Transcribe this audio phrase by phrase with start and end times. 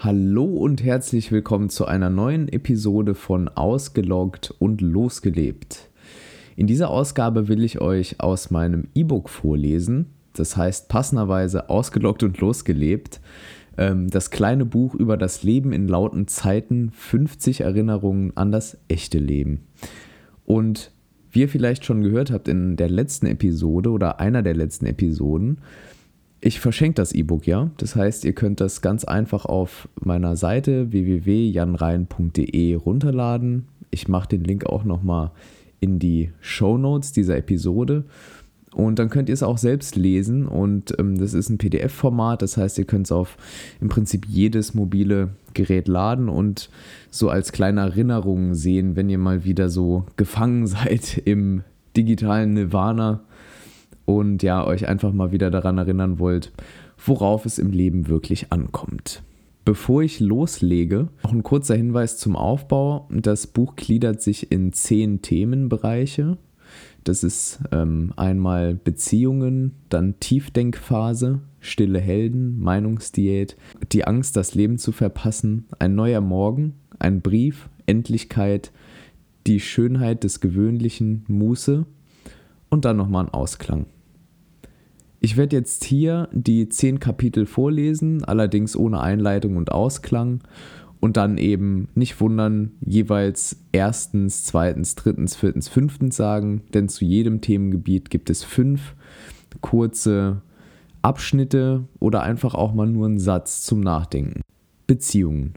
[0.00, 5.88] Hallo und herzlich willkommen zu einer neuen Episode von Ausgeloggt und Losgelebt.
[6.54, 12.38] In dieser Ausgabe will ich euch aus meinem E-Book vorlesen, das heißt passenderweise Ausgeloggt und
[12.38, 13.20] Losgelebt,
[13.76, 19.18] ähm, das kleine Buch über das Leben in lauten Zeiten, 50 Erinnerungen an das echte
[19.18, 19.66] Leben.
[20.44, 20.92] Und
[21.32, 25.58] wie ihr vielleicht schon gehört habt in der letzten Episode oder einer der letzten Episoden,
[26.40, 27.70] ich verschenke das E-Book ja.
[27.78, 33.66] Das heißt, ihr könnt das ganz einfach auf meiner Seite www.janrein.de runterladen.
[33.90, 35.32] Ich mache den Link auch nochmal
[35.80, 38.04] in die Show Notes dieser Episode.
[38.72, 40.46] Und dann könnt ihr es auch selbst lesen.
[40.46, 42.42] Und ähm, das ist ein PDF-Format.
[42.42, 43.36] Das heißt, ihr könnt es auf
[43.80, 46.70] im Prinzip jedes mobile Gerät laden und
[47.10, 51.62] so als kleine Erinnerung sehen, wenn ihr mal wieder so gefangen seid im
[51.96, 53.22] digitalen Nirvana
[54.08, 56.50] und ja, euch einfach mal wieder daran erinnern wollt,
[57.04, 59.22] worauf es im Leben wirklich ankommt.
[59.66, 63.06] Bevor ich loslege, noch ein kurzer Hinweis zum Aufbau.
[63.10, 66.38] Das Buch gliedert sich in zehn Themenbereiche.
[67.04, 73.58] Das ist ähm, einmal Beziehungen, dann Tiefdenkphase, stille Helden, Meinungsdiät,
[73.92, 78.72] die Angst, das Leben zu verpassen, ein neuer Morgen, ein Brief, Endlichkeit,
[79.46, 81.84] die Schönheit des Gewöhnlichen, Muße
[82.70, 83.84] und dann nochmal ein Ausklang.
[85.20, 90.40] Ich werde jetzt hier die zehn Kapitel vorlesen, allerdings ohne Einleitung und Ausklang.
[91.00, 97.40] Und dann eben nicht wundern, jeweils erstens, zweitens, drittens, viertens, fünftens sagen, denn zu jedem
[97.40, 98.96] Themengebiet gibt es fünf
[99.60, 100.42] kurze
[101.02, 104.42] Abschnitte oder einfach auch mal nur einen Satz zum Nachdenken.
[104.88, 105.54] Beziehungen.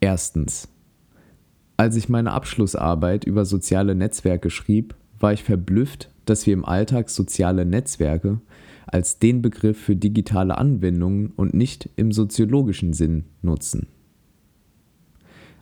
[0.00, 0.68] Erstens.
[1.78, 7.10] Als ich meine Abschlussarbeit über soziale Netzwerke schrieb, war ich verblüfft, dass wir im Alltag
[7.10, 8.40] soziale Netzwerke
[8.86, 13.86] als den Begriff für digitale Anwendungen und nicht im soziologischen Sinn nutzen.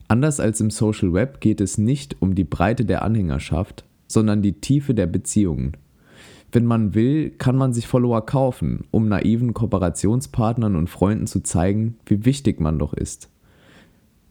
[0.08, 4.54] Anders als im Social Web geht es nicht um die Breite der Anhängerschaft, sondern die
[4.54, 5.76] Tiefe der Beziehungen.
[6.50, 11.96] Wenn man will, kann man sich Follower kaufen, um naiven Kooperationspartnern und Freunden zu zeigen,
[12.06, 13.30] wie wichtig man doch ist.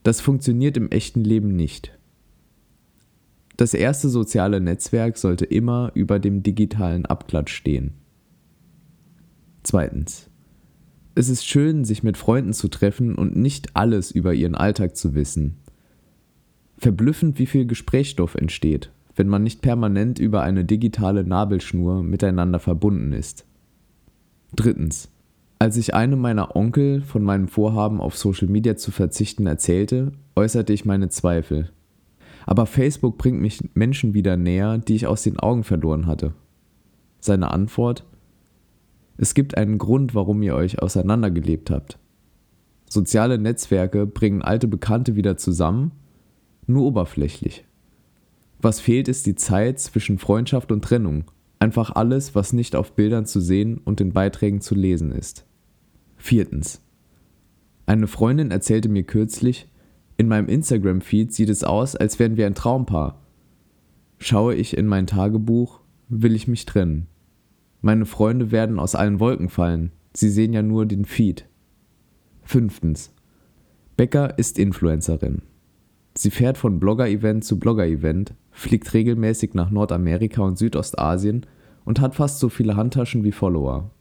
[0.04, 1.98] Das funktioniert im echten Leben nicht.
[3.60, 7.92] Das erste soziale Netzwerk sollte immer über dem digitalen Abklatsch stehen.
[9.64, 10.30] Zweitens.
[11.14, 15.14] Es ist schön, sich mit Freunden zu treffen und nicht alles über ihren Alltag zu
[15.14, 15.58] wissen.
[16.78, 23.12] Verblüffend, wie viel Gesprächsstoff entsteht, wenn man nicht permanent über eine digitale Nabelschnur miteinander verbunden
[23.12, 23.46] ist.
[24.56, 25.10] Drittens.
[25.60, 30.72] Als ich einem meiner Onkel von meinem Vorhaben auf Social Media zu verzichten erzählte, äußerte
[30.72, 31.72] ich meine Zweifel.
[32.50, 36.34] Aber Facebook bringt mich Menschen wieder näher, die ich aus den Augen verloren hatte.
[37.20, 38.08] Seine Antwort?
[39.18, 42.00] Es gibt einen Grund, warum ihr euch auseinandergelebt habt.
[42.90, 45.92] Soziale Netzwerke bringen alte Bekannte wieder zusammen,
[46.66, 47.66] nur oberflächlich.
[48.60, 51.26] Was fehlt, ist die Zeit zwischen Freundschaft und Trennung.
[51.60, 55.46] Einfach alles, was nicht auf Bildern zu sehen und in Beiträgen zu lesen ist.
[56.18, 56.82] Viertens.
[57.86, 59.70] Eine Freundin erzählte mir kürzlich,
[60.20, 63.22] in meinem Instagram-Feed sieht es aus, als wären wir ein Traumpaar.
[64.18, 67.08] Schaue ich in mein Tagebuch, will ich mich trennen.
[67.80, 69.94] Meine Freunde werden aus allen Wolken fallen.
[70.14, 71.46] Sie sehen ja nur den Feed.
[72.44, 73.14] Fünftens.
[73.96, 75.44] Becker ist Influencerin.
[76.16, 81.46] Sie fährt von Blogger-Event zu Blogger-Event, fliegt regelmäßig nach Nordamerika und Südostasien
[81.86, 83.92] und hat fast so viele Handtaschen wie Follower.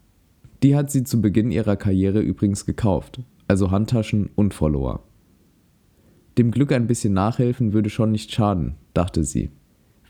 [0.65, 5.05] Die hat sie zu Beginn ihrer Karriere übrigens gekauft, also Handtaschen und Follower.
[6.39, 9.51] Dem Glück ein bisschen nachhelfen würde schon nicht schaden, dachte sie.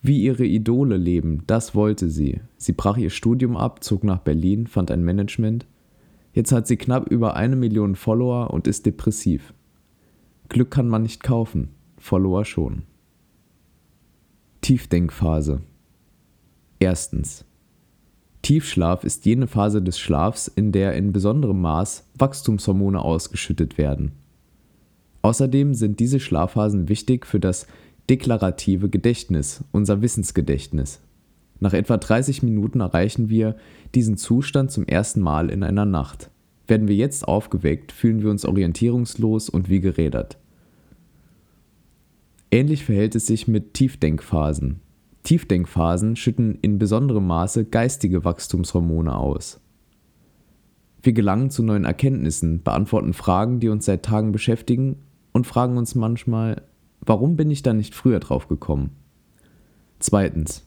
[0.02, 2.42] Wie ihre Idole leben, das wollte sie.
[2.58, 5.66] Sie brach ihr Studium ab, zog nach Berlin, fand ein Management.
[6.34, 9.54] Jetzt hat sie knapp über eine Million Follower und ist depressiv.
[10.50, 12.82] Glück kann man nicht kaufen, Follower schon.
[14.60, 15.62] Tiefdenkphase.
[16.78, 17.46] Erstens.
[18.42, 24.12] Tiefschlaf ist jene Phase des Schlafs, in der in besonderem Maß Wachstumshormone ausgeschüttet werden.
[25.22, 27.66] Außerdem sind diese Schlafphasen wichtig für das
[28.08, 31.00] deklarative Gedächtnis, unser Wissensgedächtnis.
[31.60, 33.56] Nach etwa 30 Minuten erreichen wir
[33.94, 36.30] diesen Zustand zum ersten Mal in einer Nacht.
[36.66, 40.38] Werden wir jetzt aufgeweckt, fühlen wir uns orientierungslos und wie gerädert.
[42.50, 44.80] Ähnlich verhält es sich mit Tiefdenkphasen.
[45.24, 49.60] Tiefdenkphasen schütten in besonderem Maße geistige Wachstumshormone aus.
[51.02, 54.96] Wir gelangen zu neuen Erkenntnissen, beantworten Fragen, die uns seit Tagen beschäftigen
[55.38, 56.62] und fragen uns manchmal,
[57.00, 58.90] warum bin ich da nicht früher drauf gekommen?
[60.00, 60.66] Zweitens.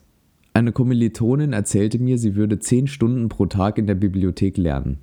[0.54, 4.98] Eine Kommilitonin erzählte mir, sie würde zehn Stunden pro Tag in der Bibliothek lernen.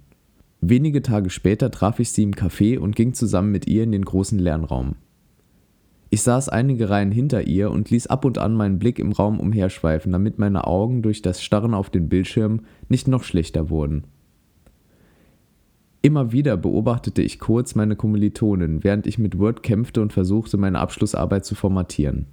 [0.60, 4.06] Wenige Tage später traf ich sie im Café und ging zusammen mit ihr in den
[4.06, 4.96] großen Lernraum.
[6.10, 9.40] Ich saß einige Reihen hinter ihr und ließ ab und an meinen Blick im Raum
[9.40, 14.06] umherschweifen, damit meine Augen durch das Starren auf den Bildschirm nicht noch schlechter wurden.
[16.02, 20.80] Immer wieder beobachtete ich kurz meine Kommilitonin, während ich mit Word kämpfte und versuchte, meine
[20.80, 22.28] Abschlussarbeit zu formatieren.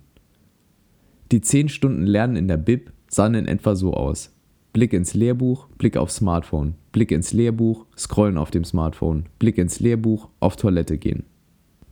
[1.33, 4.33] Die zehn Stunden Lernen in der Bib sahen in etwa so aus.
[4.73, 9.81] Blick ins Lehrbuch, Blick aufs Smartphone, Blick ins Lehrbuch, Scrollen auf dem Smartphone, Blick ins
[9.81, 11.25] Lehrbuch, auf Toilette gehen.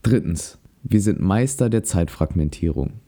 [0.02, 0.58] Drittens.
[0.82, 3.00] Wir sind Meister der Zeitfragmentierung.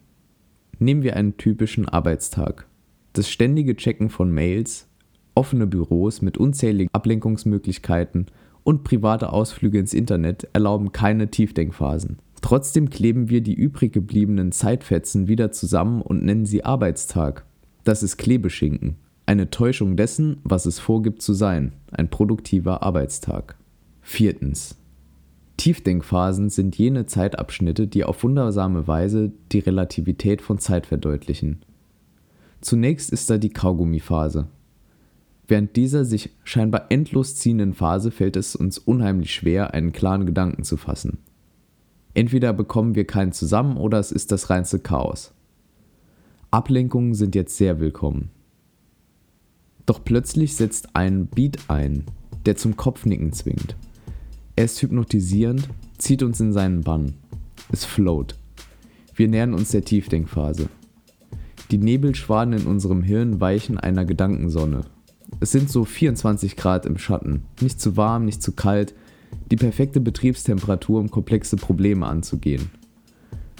[0.78, 2.66] Nehmen wir einen typischen Arbeitstag.
[3.12, 4.88] Das ständige Checken von Mails,
[5.34, 8.26] offene Büros mit unzähligen Ablenkungsmöglichkeiten
[8.66, 12.18] und private Ausflüge ins Internet erlauben keine Tiefdenkphasen.
[12.42, 17.46] Trotzdem kleben wir die übrig gebliebenen Zeitfetzen wieder zusammen und nennen sie Arbeitstag.
[17.84, 23.56] Das ist Klebeschinken, eine Täuschung dessen, was es vorgibt zu sein, ein produktiver Arbeitstag.
[24.02, 24.76] Viertens.
[25.58, 31.62] Tiefdenkphasen sind jene Zeitabschnitte, die auf wundersame Weise die Relativität von Zeit verdeutlichen.
[32.60, 34.48] Zunächst ist da die Kaugummiphase,
[35.48, 40.64] Während dieser sich scheinbar endlos ziehenden Phase fällt es uns unheimlich schwer, einen klaren Gedanken
[40.64, 41.18] zu fassen.
[42.14, 45.32] Entweder bekommen wir keinen zusammen oder es ist das reinste Chaos.
[46.50, 48.30] Ablenkungen sind jetzt sehr willkommen.
[49.84, 52.04] Doch plötzlich setzt ein Beat ein,
[52.44, 53.76] der zum Kopfnicken zwingt.
[54.56, 57.14] Er ist hypnotisierend, zieht uns in seinen Bann.
[57.70, 58.34] Es float.
[59.14, 60.68] Wir nähern uns der Tiefdenkphase.
[61.70, 64.82] Die Nebelschwaden in unserem Hirn weichen einer Gedankensonne,
[65.40, 67.44] es sind so 24 Grad im Schatten.
[67.60, 68.94] Nicht zu warm, nicht zu kalt.
[69.50, 72.70] Die perfekte Betriebstemperatur, um komplexe Probleme anzugehen.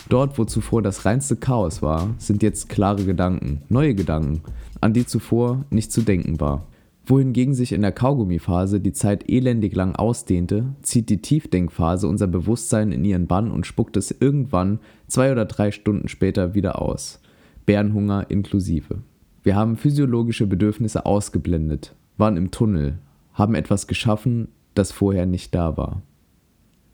[0.09, 4.43] Dort, wo zuvor das reinste Chaos war, sind jetzt klare Gedanken, neue Gedanken,
[4.81, 6.67] an die zuvor nicht zu denken war.
[7.07, 12.91] Wohingegen sich in der Kaugummiphase die Zeit elendig lang ausdehnte, zieht die Tiefdenkphase unser Bewusstsein
[12.91, 17.21] in ihren Bann und spuckt es irgendwann zwei oder drei Stunden später wieder aus.
[17.65, 19.03] Bärenhunger inklusive.
[19.47, 22.99] Wir haben physiologische Bedürfnisse ausgeblendet, waren im Tunnel,
[23.33, 26.03] haben etwas geschaffen, das vorher nicht da war.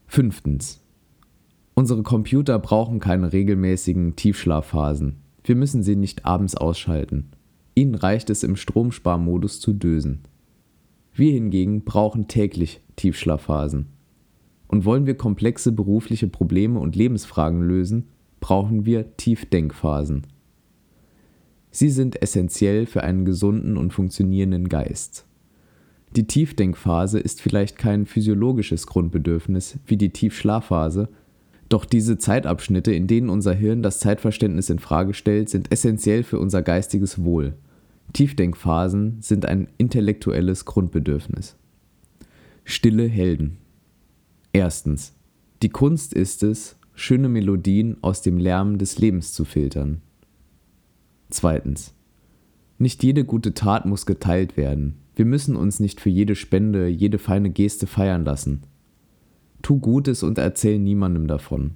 [0.06, 0.82] Fünftens.
[1.72, 5.16] Unsere Computer brauchen keine regelmäßigen Tiefschlafphasen.
[5.44, 7.30] Wir müssen sie nicht abends ausschalten.
[7.74, 10.20] Ihnen reicht es im Stromsparmodus zu dösen.
[11.14, 13.86] Wir hingegen brauchen täglich Tiefschlafphasen.
[14.68, 18.08] Und wollen wir komplexe berufliche Probleme und Lebensfragen lösen,
[18.40, 20.26] brauchen wir Tiefdenkphasen.
[21.72, 25.24] Sie sind essentiell für einen gesunden und funktionierenden Geist.
[26.14, 31.08] Die Tiefdenkphase ist vielleicht kein physiologisches Grundbedürfnis wie die Tiefschlafphase,
[31.70, 36.38] doch diese Zeitabschnitte, in denen unser Hirn das Zeitverständnis in Frage stellt, sind essentiell für
[36.38, 37.54] unser geistiges Wohl.
[38.12, 41.56] Tiefdenkphasen sind ein intellektuelles Grundbedürfnis.
[42.64, 43.56] Stille Helden.
[44.52, 45.14] Erstens.
[45.62, 50.02] Die Kunst ist es, schöne Melodien aus dem Lärm des Lebens zu filtern.
[51.32, 51.94] Zweitens.
[52.78, 54.98] Nicht jede gute Tat muss geteilt werden.
[55.16, 58.62] Wir müssen uns nicht für jede Spende, jede feine Geste feiern lassen.
[59.62, 61.72] Tu Gutes und erzähl niemandem davon.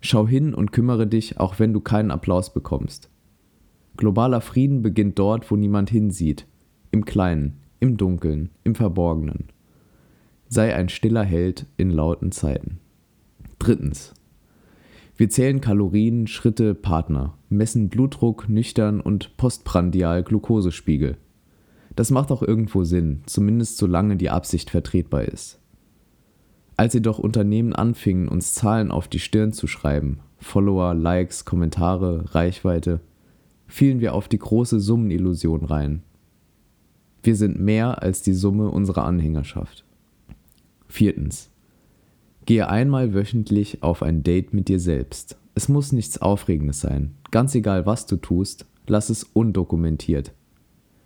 [0.00, 3.08] Schau hin und kümmere dich, auch wenn du keinen Applaus bekommst.
[3.96, 6.46] Globaler Frieden beginnt dort, wo niemand hinsieht.
[6.90, 9.44] Im Kleinen, im Dunkeln, im Verborgenen.
[10.48, 12.78] Sei ein stiller Held in lauten Zeiten.
[13.58, 14.14] Drittens.
[15.18, 21.16] Wir zählen Kalorien, Schritte, Partner, messen Blutdruck, nüchtern und postprandial Glukosespiegel.
[21.96, 25.58] Das macht auch irgendwo Sinn, zumindest solange die Absicht vertretbar ist.
[26.76, 33.00] Als jedoch Unternehmen anfingen, uns Zahlen auf die Stirn zu schreiben, Follower, Likes, Kommentare, Reichweite,
[33.66, 36.04] fielen wir auf die große Summenillusion rein.
[37.24, 39.84] Wir sind mehr als die Summe unserer Anhängerschaft.
[40.86, 41.50] Viertens.
[42.48, 45.36] Gehe einmal wöchentlich auf ein Date mit dir selbst.
[45.54, 47.14] Es muss nichts Aufregendes sein.
[47.30, 50.32] Ganz egal, was du tust, lass es undokumentiert.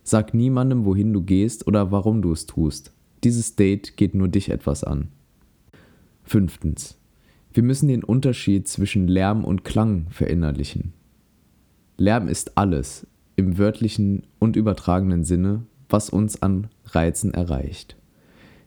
[0.04, 2.92] Sag niemandem, wohin du gehst oder warum du es tust.
[3.24, 5.08] Dieses Date geht nur dich etwas an.
[6.22, 6.96] Fünftens.
[7.52, 10.92] Wir müssen den Unterschied zwischen Lärm und Klang verinnerlichen.
[11.96, 17.96] Lärm ist alles, im wörtlichen und übertragenen Sinne, was uns an Reizen erreicht.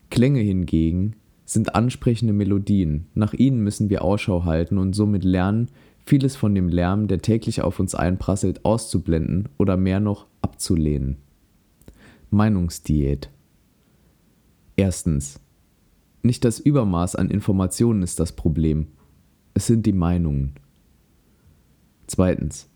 [0.10, 3.08] Klänge hingegen sind ansprechende Melodien.
[3.14, 5.70] Nach ihnen müssen wir Ausschau halten und somit lernen,
[6.06, 11.18] vieles von dem Lärm, der täglich auf uns einprasselt, auszublenden oder mehr noch abzulehnen.
[12.32, 13.30] Meinungsdiät.
[14.76, 15.40] Erstens.
[16.22, 18.88] Nicht das Übermaß an Informationen ist das Problem,
[19.54, 20.56] es sind die Meinungen.
[22.08, 22.68] Zweitens.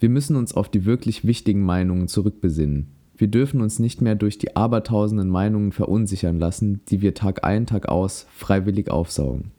[0.00, 2.93] Wir müssen uns auf die wirklich wichtigen Meinungen zurückbesinnen.
[3.16, 7.66] Wir dürfen uns nicht mehr durch die abertausenden Meinungen verunsichern lassen, die wir Tag ein,
[7.66, 9.52] Tag aus freiwillig aufsaugen.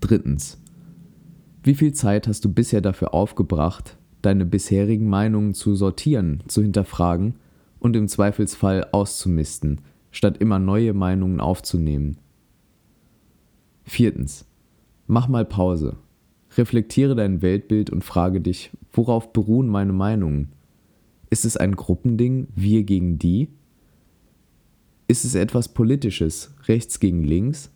[0.00, 0.60] Drittens.
[1.62, 7.34] Wie viel Zeit hast du bisher dafür aufgebracht, deine bisherigen Meinungen zu sortieren, zu hinterfragen
[7.80, 9.80] und im Zweifelsfall auszumisten,
[10.10, 12.18] statt immer neue Meinungen aufzunehmen?
[13.84, 14.44] Viertens.
[15.06, 15.96] Mach mal Pause.
[16.56, 20.52] Reflektiere dein Weltbild und frage dich, worauf beruhen meine Meinungen?
[21.30, 23.48] Ist es ein Gruppending, wir gegen die?
[25.08, 27.70] Ist es etwas Politisches, rechts gegen links?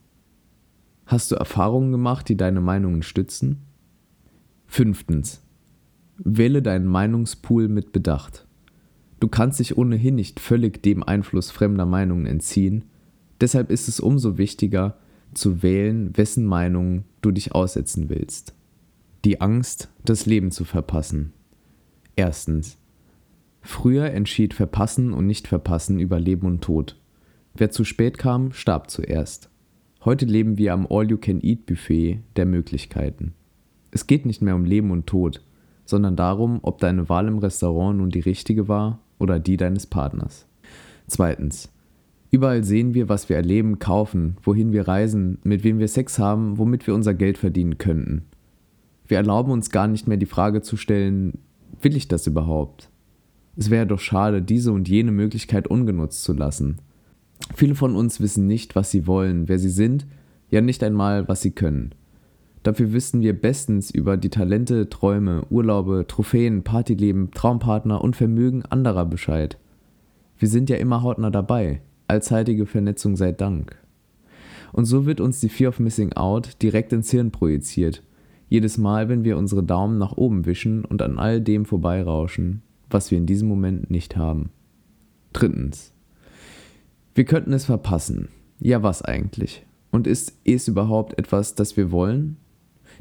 [1.07, 3.63] Hast du Erfahrungen gemacht, die deine Meinungen stützen?
[4.67, 5.43] Fünftens.
[6.19, 8.47] Wähle deinen Meinungspool mit Bedacht.
[9.21, 12.85] Du kannst dich ohnehin nicht völlig dem Einfluss fremder Meinungen entziehen,
[13.41, 14.97] deshalb ist es umso wichtiger,
[15.35, 18.55] zu wählen, wessen Meinungen du dich aussetzen willst.
[19.25, 21.33] Die Angst, das Leben zu verpassen.
[22.17, 22.79] Erstens.
[23.63, 26.97] Früher entschied Verpassen und Nicht-Verpassen über Leben und Tod.
[27.55, 29.51] Wer zu spät kam, starb zuerst.
[30.05, 33.35] Heute leben wir am All-You-Can-Eat-Buffet der Möglichkeiten.
[33.91, 35.43] Es geht nicht mehr um Leben und Tod,
[35.85, 40.47] sondern darum, ob deine Wahl im Restaurant nun die richtige war oder die deines Partners.
[41.07, 41.71] Zweitens.
[42.31, 46.59] Überall sehen wir, was wir erleben, kaufen, wohin wir reisen, mit wem wir Sex haben,
[46.59, 48.23] womit wir unser Geld verdienen könnten.
[49.09, 51.39] Wir erlauben uns gar nicht mehr die Frage zu stellen,
[51.83, 52.90] will ich das überhaupt?
[53.57, 56.79] Es wäre doch schade, diese und jene Möglichkeit ungenutzt zu lassen.
[57.55, 60.07] Viele von uns wissen nicht, was sie wollen, wer sie sind,
[60.51, 61.95] ja nicht einmal, was sie können.
[62.63, 69.07] Dafür wissen wir bestens über die Talente, Träume, Urlaube, Trophäen, Partyleben, Traumpartner und Vermögen anderer
[69.07, 69.59] Bescheid.
[70.39, 73.77] Wir sind ja immer hautnah dabei, allzeitige Vernetzung sei Dank.
[74.73, 78.03] Und so wird uns die Fear of Missing Out direkt ins Hirn projiziert,
[78.49, 83.11] jedes Mal, wenn wir unsere Daumen nach oben wischen und an all dem vorbeirauschen, was
[83.11, 84.51] wir in diesem Moment nicht haben.
[85.33, 85.93] Drittens.
[87.15, 88.29] Wir könnten es verpassen.
[88.59, 89.65] Ja, was eigentlich?
[89.91, 92.37] Und ist es überhaupt etwas, das wir wollen?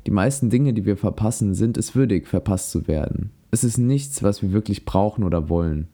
[0.05, 3.31] Die meisten Dinge, die wir verpassen, sind es würdig, verpasst zu werden.
[3.51, 5.87] Es ist nichts, was wir wirklich brauchen oder wollen.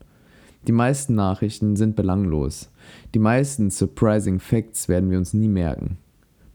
[0.66, 2.70] Die meisten Nachrichten sind belanglos.
[3.14, 5.98] Die meisten surprising Facts werden wir uns nie merken.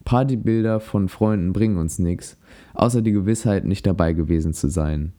[0.04, 2.36] Partybilder von Freunden bringen uns nichts,
[2.74, 5.12] außer die Gewissheit, nicht dabei gewesen zu sein.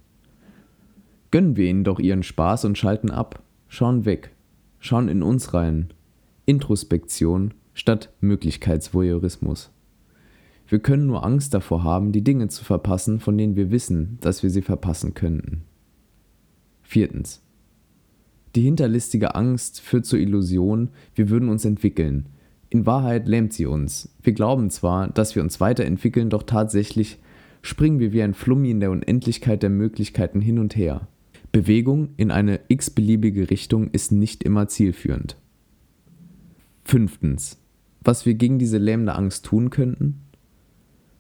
[1.34, 4.36] Gönnen wir ihnen doch ihren Spaß und schalten ab, schauen weg,
[4.78, 5.92] schauen in uns rein.
[6.46, 9.72] Introspektion statt Möglichkeitsvoyeurismus.
[10.68, 14.44] Wir können nur Angst davor haben, die Dinge zu verpassen, von denen wir wissen, dass
[14.44, 15.64] wir sie verpassen könnten.
[16.84, 17.42] Viertens.
[18.54, 22.28] Die hinterlistige Angst führt zur Illusion, wir würden uns entwickeln.
[22.70, 24.16] In Wahrheit lähmt sie uns.
[24.22, 27.18] Wir glauben zwar, dass wir uns weiterentwickeln, doch tatsächlich
[27.64, 31.08] springen wir wie ein Flummi in der Unendlichkeit der Möglichkeiten hin und her.
[31.54, 35.38] Bewegung in eine x-beliebige Richtung ist nicht immer zielführend.
[36.84, 37.60] Fünftens.
[38.02, 40.22] Was wir gegen diese lähmende Angst tun könnten?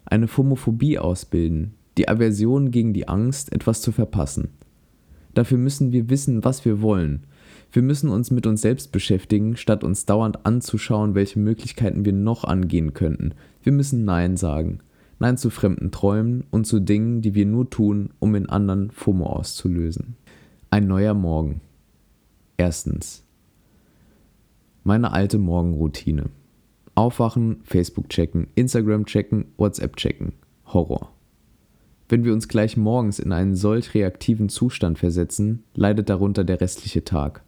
[0.06, 4.50] Eine Phomophobie ausbilden, die Aversion gegen die Angst, etwas zu verpassen.
[5.36, 7.28] Dafür müssen wir wissen, was wir wollen.
[7.72, 12.44] Wir müssen uns mit uns selbst beschäftigen, statt uns dauernd anzuschauen, welche Möglichkeiten wir noch
[12.44, 13.36] angehen könnten.
[13.62, 14.80] Wir müssen Nein sagen.
[15.20, 19.28] Nein zu fremden Träumen und zu Dingen, die wir nur tun, um in anderen FOMO
[19.28, 20.16] auszulösen.
[20.74, 21.62] Ein neuer Morgen.
[22.58, 23.24] Erstens.
[24.84, 26.32] Meine alte Morgenroutine.
[26.96, 30.34] Aufwachen, Facebook checken, Instagram checken, WhatsApp checken.
[30.65, 31.12] Horror.
[32.10, 37.03] Wenn wir uns gleich morgens in einen solch reaktiven Zustand versetzen, leidet darunter der restliche
[37.03, 37.44] Tag.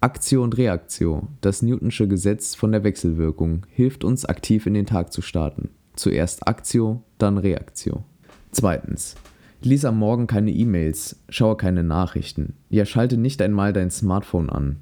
[0.00, 5.12] Aktio und Reaktio, das Newtonsche Gesetz von der Wechselwirkung, hilft uns aktiv in den Tag
[5.12, 5.68] zu starten.
[5.96, 8.04] Zuerst Aktio, dann Reaktio.
[8.52, 9.16] Zweitens.
[9.64, 12.54] Lies am Morgen keine E-Mails, schaue keine Nachrichten.
[12.68, 14.76] Ja, schalte nicht einmal dein Smartphone an.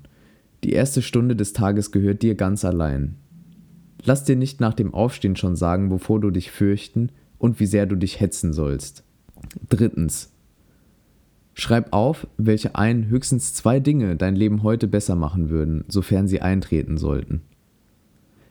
[0.65, 3.17] Die erste Stunde des Tages gehört dir ganz allein.
[4.05, 7.87] Lass dir nicht nach dem Aufstehen schon sagen, wovor du dich fürchten und wie sehr
[7.87, 9.05] du dich hetzen sollst.
[9.69, 10.33] Drittens.
[11.55, 16.41] Schreib auf, welche ein, höchstens zwei Dinge dein Leben heute besser machen würden, sofern sie
[16.41, 17.43] eintreten sollten.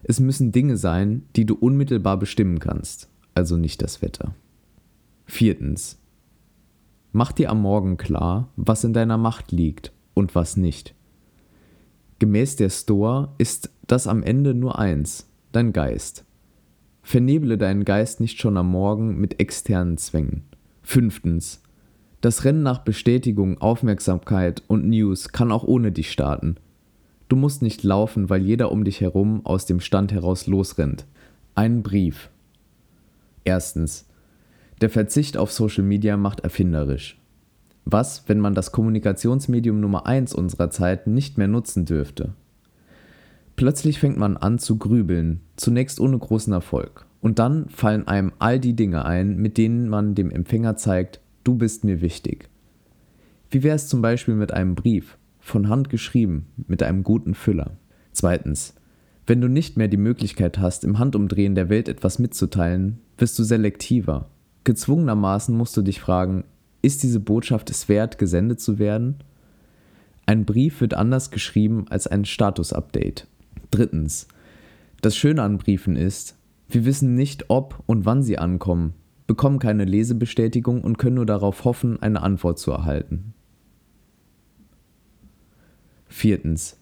[0.04, 4.34] Es müssen Dinge sein, die du unmittelbar bestimmen kannst, also nicht das Wetter.
[5.26, 5.99] Viertens.
[7.12, 10.94] Mach dir am Morgen klar, was in deiner Macht liegt und was nicht.
[12.20, 16.26] Gemäß der Stoa ist das am Ende nur eins, dein Geist.
[17.02, 20.44] Verneble deinen Geist nicht schon am Morgen mit externen Zwängen.
[20.84, 21.64] Fünftens.
[22.22, 26.58] Das Rennen nach Bestätigung, Aufmerksamkeit und News kann auch ohne dich starten.
[27.30, 31.06] Du musst nicht laufen, weil jeder um dich herum aus dem Stand heraus losrennt.
[31.56, 32.30] Ein Brief.
[33.46, 34.09] Erstens.
[34.82, 37.20] Der Verzicht auf Social Media macht erfinderisch.
[37.84, 42.34] Was, wenn man das Kommunikationsmedium Nummer 1 unserer Zeit nicht mehr nutzen dürfte?
[43.58, 47.06] Plötzlich fängt man an zu grübeln, zunächst ohne großen Erfolg.
[47.20, 51.56] Und dann fallen einem all die Dinge ein, mit denen man dem Empfänger zeigt, du
[51.56, 52.48] bist mir wichtig.
[53.50, 57.72] Wie wäre es zum Beispiel mit einem Brief, von Hand geschrieben, mit einem guten Füller?
[58.14, 58.76] Zweitens,
[59.28, 63.44] wenn du nicht mehr die Möglichkeit hast, im Handumdrehen der Welt etwas mitzuteilen, wirst du
[63.44, 64.30] selektiver.
[64.64, 66.44] Gezwungenermaßen musst du dich fragen,
[66.82, 69.16] ist diese Botschaft es wert, gesendet zu werden?
[70.26, 73.28] Ein Brief wird anders geschrieben als ein Status-Update.
[73.72, 74.28] Drittens.
[75.02, 76.36] Das Schöne an Briefen ist,
[76.68, 78.94] wir wissen nicht, ob und wann sie ankommen,
[79.28, 83.34] bekommen keine Lesebestätigung und können nur darauf hoffen, eine Antwort zu erhalten.
[86.08, 86.78] Viertens.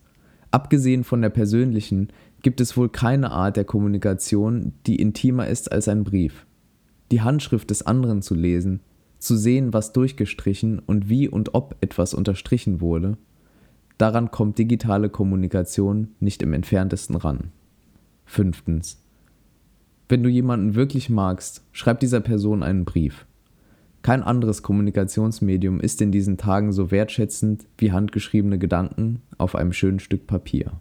[0.52, 2.10] Abgesehen von der persönlichen
[2.42, 6.47] gibt es wohl keine Art der Kommunikation, die intimer ist als ein Brief.
[7.12, 8.82] Die Handschrift des anderen zu lesen,
[9.20, 13.18] zu sehen, was durchgestrichen und wie und ob etwas unterstrichen wurde,
[13.98, 17.52] daran kommt digitale Kommunikation nicht im entferntesten ran.
[18.26, 19.02] Fünftens.
[20.10, 23.26] Wenn du jemanden wirklich magst, schreib dieser Person einen Brief.
[24.04, 30.00] Kein anderes Kommunikationsmedium ist in diesen Tagen so wertschätzend wie handgeschriebene Gedanken auf einem schönen
[30.00, 30.80] Stück Papier.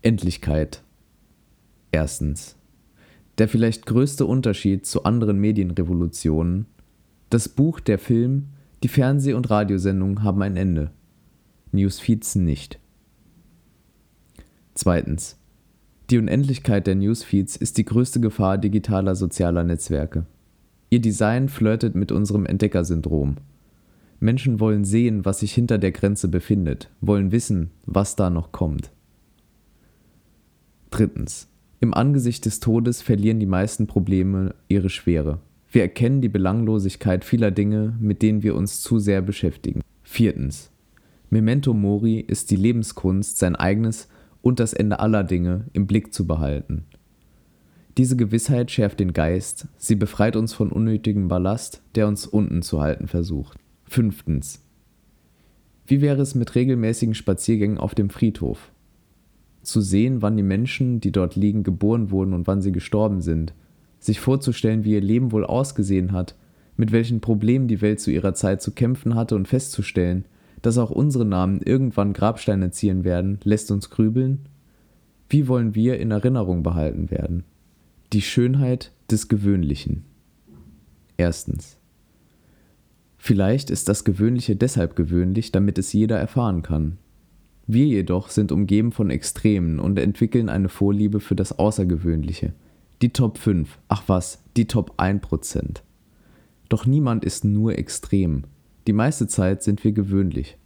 [0.00, 0.82] Endlichkeit.
[1.92, 2.56] Erstens.
[3.42, 6.66] Der vielleicht größte Unterschied zu anderen Medienrevolutionen.
[7.28, 8.50] Das Buch, der Film,
[8.84, 10.92] die Fernseh- und Radiosendungen haben ein Ende.
[11.72, 12.78] Newsfeeds nicht.
[14.74, 15.40] Zweitens.
[16.08, 20.24] Die Unendlichkeit der Newsfeeds ist die größte Gefahr digitaler sozialer Netzwerke.
[20.90, 23.38] Ihr Design flirtet mit unserem Entdeckersyndrom.
[24.20, 28.92] Menschen wollen sehen, was sich hinter der Grenze befindet, wollen wissen, was da noch kommt.
[30.90, 31.48] Drittens.
[31.82, 35.40] Im Angesicht des Todes verlieren die meisten Probleme ihre Schwere.
[35.68, 39.80] Wir erkennen die Belanglosigkeit vieler Dinge, mit denen wir uns zu sehr beschäftigen.
[40.04, 40.70] Viertens.
[41.28, 44.06] Memento Mori ist die Lebenskunst, sein eigenes
[44.42, 46.84] und das Ende aller Dinge im Blick zu behalten.
[47.98, 52.80] Diese Gewissheit schärft den Geist, sie befreit uns von unnötigem Ballast, der uns unten zu
[52.80, 53.58] halten versucht.
[53.86, 54.64] Fünftens.
[55.84, 58.71] Wie wäre es mit regelmäßigen Spaziergängen auf dem Friedhof?
[59.62, 63.54] Zu sehen, wann die Menschen, die dort liegen, geboren wurden und wann sie gestorben sind,
[63.98, 66.34] sich vorzustellen, wie ihr Leben wohl ausgesehen hat,
[66.76, 70.24] mit welchen Problemen die Welt zu ihrer Zeit zu kämpfen hatte und festzustellen,
[70.62, 74.46] dass auch unsere Namen irgendwann Grabsteine ziehen werden, lässt uns grübeln?
[75.28, 77.44] Wie wollen wir in Erinnerung behalten werden?
[78.12, 80.04] Die Schönheit des Gewöhnlichen.
[81.16, 81.78] Erstens.
[83.16, 86.98] Vielleicht ist das Gewöhnliche deshalb gewöhnlich, damit es jeder erfahren kann,
[87.66, 92.52] wir jedoch sind umgeben von Extremen und entwickeln eine Vorliebe für das Außergewöhnliche.
[93.02, 95.82] Die Top 5, ach was, die Top 1%.
[96.68, 98.44] Doch niemand ist nur extrem.
[98.86, 100.58] Die meiste Zeit sind wir gewöhnlich.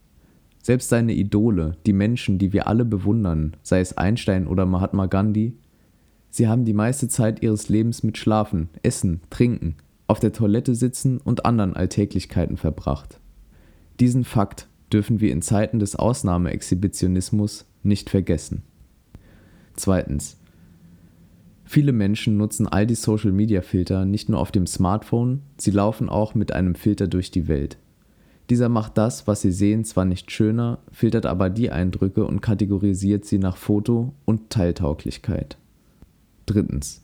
[0.62, 5.54] Selbst seine Idole, die Menschen, die wir alle bewundern, sei es Einstein oder Mahatma Gandhi,
[6.30, 11.18] sie haben die meiste Zeit ihres Lebens mit Schlafen, Essen, Trinken, auf der Toilette sitzen
[11.18, 13.20] und anderen Alltäglichkeiten verbracht.
[14.00, 18.62] Diesen Fakt dürfen wir in Zeiten des Ausnahmeexhibitionismus nicht vergessen.
[19.74, 20.36] Zweitens.
[21.64, 26.52] Viele Menschen nutzen all die Social-Media-Filter nicht nur auf dem Smartphone, sie laufen auch mit
[26.52, 27.76] einem Filter durch die Welt.
[28.50, 33.24] Dieser macht das, was sie sehen, zwar nicht schöner, filtert aber die Eindrücke und kategorisiert
[33.24, 35.56] sie nach Foto und Teiltauglichkeit.
[36.46, 37.02] Drittens.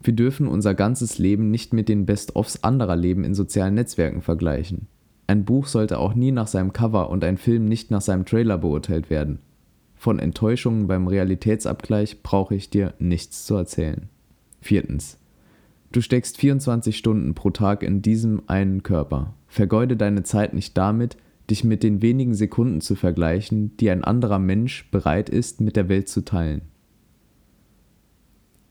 [0.00, 4.86] Wir dürfen unser ganzes Leben nicht mit den Best-ofs anderer Leben in sozialen Netzwerken vergleichen.
[5.26, 8.58] Ein Buch sollte auch nie nach seinem Cover und ein Film nicht nach seinem Trailer
[8.58, 9.38] beurteilt werden.
[9.94, 14.08] Von Enttäuschungen beim Realitätsabgleich brauche ich dir nichts zu erzählen.
[14.60, 15.18] Viertens.
[15.92, 19.34] Du steckst 24 Stunden pro Tag in diesem einen Körper.
[19.46, 21.16] Vergeude deine Zeit nicht damit,
[21.50, 25.88] dich mit den wenigen Sekunden zu vergleichen, die ein anderer Mensch bereit ist, mit der
[25.88, 26.62] Welt zu teilen.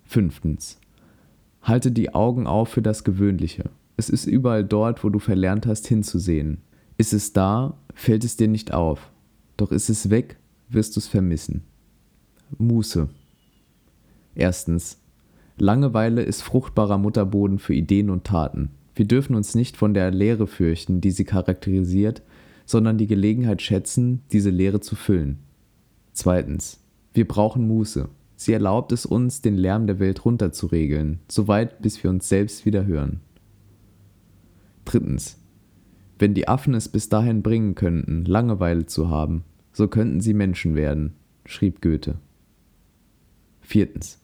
[0.03, 0.79] Fünftens.
[1.61, 3.69] Halte die Augen auf für das Gewöhnliche.
[4.01, 6.63] Es ist überall dort, wo du verlernt hast hinzusehen.
[6.97, 9.11] Ist es da, fällt es dir nicht auf.
[9.57, 10.37] Doch ist es weg,
[10.69, 11.61] wirst du es vermissen.
[12.57, 13.09] Muße.
[14.33, 14.99] Erstens.
[15.59, 18.71] Langeweile ist fruchtbarer Mutterboden für Ideen und Taten.
[18.95, 22.23] Wir dürfen uns nicht von der Leere fürchten, die sie charakterisiert,
[22.65, 25.37] sondern die Gelegenheit schätzen, diese Leere zu füllen.
[26.13, 26.79] Zweitens.
[27.13, 28.09] Wir brauchen Muße.
[28.35, 32.87] Sie erlaubt es uns, den Lärm der Welt runterzuregeln, soweit bis wir uns selbst wieder
[32.87, 33.21] hören.
[34.91, 35.37] Drittens.
[36.19, 40.75] Wenn die Affen es bis dahin bringen könnten, Langeweile zu haben, so könnten sie Menschen
[40.75, 41.13] werden,
[41.45, 42.15] schrieb Goethe.
[43.61, 44.19] Viertens.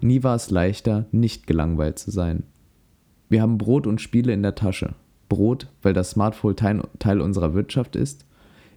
[0.00, 2.42] Nie war es leichter, nicht gelangweilt zu sein.
[3.28, 4.96] Wir haben Brot und Spiele in der Tasche.
[5.28, 8.26] Brot, weil das Smartphone Teil, unserer Wirtschaft ist,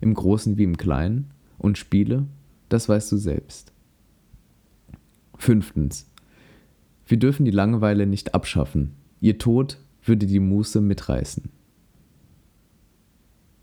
[0.02, 2.28] im Großen wie im Kleinen, und Spiele,
[2.70, 3.74] das weißt du selbst.
[5.36, 6.08] Fünftens.
[7.08, 8.94] Wir dürfen die Langeweile nicht abschaffen.
[9.20, 11.50] Ihr Tod würde die Muße mitreißen.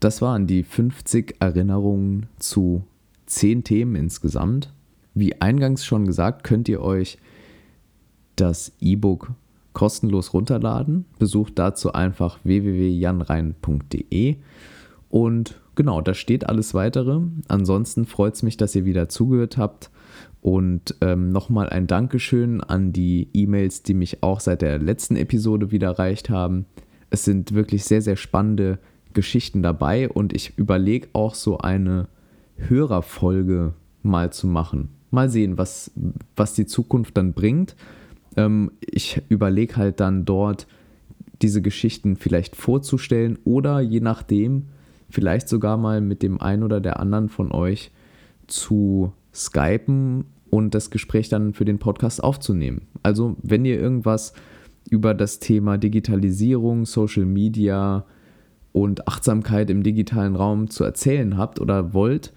[0.01, 2.85] Das waren die 50 Erinnerungen zu
[3.27, 4.73] 10 Themen insgesamt.
[5.15, 7.19] Wie eingangs schon gesagt, könnt ihr euch
[8.37, 9.33] das E-Book
[9.73, 11.05] kostenlos runterladen.
[11.19, 14.37] Besucht dazu einfach www.janrein.de
[15.09, 17.21] und genau, da steht alles weitere.
[17.47, 19.91] Ansonsten freut es mich, dass ihr wieder zugehört habt.
[20.41, 25.71] Und ähm, nochmal ein Dankeschön an die E-Mails, die mich auch seit der letzten Episode
[25.71, 26.67] wieder erreicht haben.
[27.11, 28.81] Es sind wirklich sehr, sehr spannende
[29.15, 32.09] Geschichten dabei und ich überlege auch so eine
[32.57, 34.89] Hörerfolge mal zu machen.
[35.13, 35.93] Mal sehen, was,
[36.35, 37.77] was die Zukunft dann bringt.
[38.37, 40.67] Ähm, ich überlege halt dann dort,
[41.41, 44.65] diese Geschichten vielleicht vorzustellen oder je nachdem,
[45.09, 47.91] vielleicht sogar mal mit dem einen oder der anderen von euch
[48.47, 52.83] zu skypen und das Gespräch dann für den Podcast aufzunehmen.
[53.03, 54.33] Also, wenn ihr irgendwas
[54.91, 58.05] über das Thema Digitalisierung, Social Media
[58.73, 62.33] und Achtsamkeit im digitalen Raum zu erzählen habt oder wollt,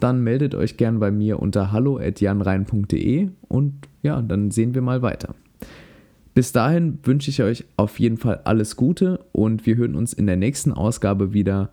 [0.00, 5.34] dann meldet euch gern bei mir unter hallo@janrein.de und ja, dann sehen wir mal weiter.
[6.34, 10.26] Bis dahin wünsche ich euch auf jeden Fall alles Gute und wir hören uns in
[10.26, 11.70] der nächsten Ausgabe wieder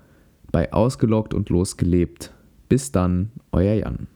[0.51, 2.33] bei Ausgeloggt und Losgelebt.
[2.69, 4.07] Bis dann, euer Jan.